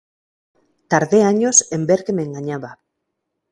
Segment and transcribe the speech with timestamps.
[0.93, 2.71] Tardé años en ver que me engañaba.